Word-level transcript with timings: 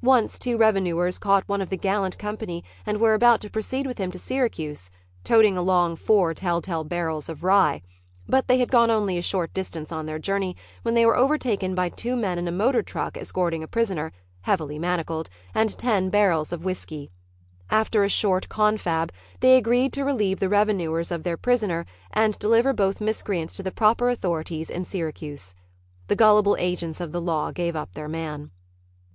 Once 0.00 0.38
two 0.38 0.56
revenooers 0.56 1.20
caught 1.20 1.46
one 1.46 1.60
of 1.60 1.68
the 1.68 1.76
gallant 1.76 2.16
company 2.16 2.64
and 2.86 2.98
were 2.98 3.12
about 3.12 3.42
to 3.42 3.50
proceed 3.50 3.86
with 3.86 3.98
him 3.98 4.10
to 4.10 4.18
Syracuse, 4.18 4.88
toting 5.22 5.58
along 5.58 5.96
four 5.96 6.32
telltale 6.32 6.82
barrels 6.82 7.28
of 7.28 7.44
rye. 7.44 7.82
But 8.26 8.48
they 8.48 8.56
had 8.56 8.70
gone 8.72 8.90
only 8.90 9.18
a 9.18 9.20
short 9.20 9.52
distance 9.52 9.92
on 9.92 10.06
their 10.06 10.18
journey 10.18 10.56
when 10.80 10.94
they 10.94 11.04
were 11.04 11.18
overtaken 11.18 11.74
by 11.74 11.90
two 11.90 12.16
men 12.16 12.38
in 12.38 12.48
a 12.48 12.52
motor 12.52 12.82
truck 12.82 13.18
escorting 13.18 13.62
a 13.62 13.68
prisoner, 13.68 14.12
heavily 14.40 14.78
manacled, 14.78 15.28
and 15.54 15.76
ten 15.76 16.08
barrels 16.08 16.54
of 16.54 16.64
whiskey. 16.64 17.10
After 17.68 18.02
a 18.02 18.08
short 18.08 18.48
confab 18.48 19.12
they 19.40 19.58
agreed 19.58 19.92
to 19.92 20.04
relieve 20.06 20.40
the 20.40 20.48
revenuers 20.48 21.10
of 21.10 21.22
their 21.22 21.36
prisoner 21.36 21.84
and 22.12 22.38
deliver 22.38 22.72
both 22.72 22.98
miscreants 23.02 23.54
to 23.56 23.62
the 23.62 23.70
proper 23.70 24.08
authorities 24.08 24.70
in 24.70 24.86
Syracuse. 24.86 25.54
The 26.08 26.16
gullible 26.16 26.56
agents 26.58 26.98
of 26.98 27.12
the 27.12 27.20
law 27.20 27.50
gave 27.52 27.76
up 27.76 27.92
their 27.92 28.08
man. 28.08 28.50